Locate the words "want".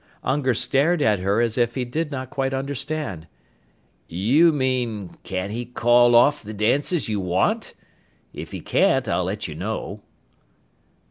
7.19-7.75